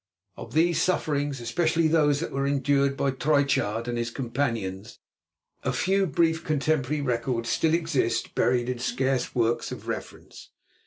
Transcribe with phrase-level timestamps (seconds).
[0.35, 4.97] Of these sufferings, especially those that were endured by Triechard and his companions,
[5.61, 10.49] a few brief contemporary records still exist, buried in scarce works of reference.